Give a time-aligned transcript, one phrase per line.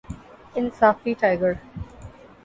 [0.55, 1.53] انصافی ٹائگر